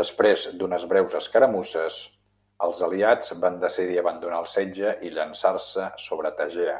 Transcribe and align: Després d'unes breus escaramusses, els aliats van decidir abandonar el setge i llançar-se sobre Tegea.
Després 0.00 0.46
d'unes 0.62 0.86
breus 0.92 1.14
escaramusses, 1.18 2.00
els 2.68 2.82
aliats 2.88 3.32
van 3.46 3.62
decidir 3.68 4.04
abandonar 4.04 4.44
el 4.46 4.52
setge 4.58 4.94
i 5.12 5.16
llançar-se 5.20 5.90
sobre 6.10 6.38
Tegea. 6.42 6.78